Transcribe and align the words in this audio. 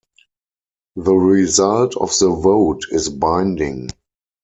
The 0.95 1.13
result 1.13 1.95
of 1.95 2.09
the 2.17 2.31
vote 2.31 2.85
is 2.89 3.07
binding. 3.09 3.91